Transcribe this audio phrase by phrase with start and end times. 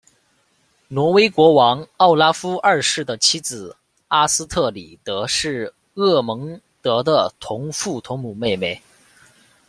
[0.87, 3.77] 挪威国王奥拉夫二世的妻子
[4.07, 8.81] 阿斯特里德是厄蒙德的同父同母妹妹。